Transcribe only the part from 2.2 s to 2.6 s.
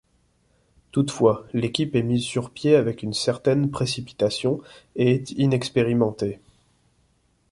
sur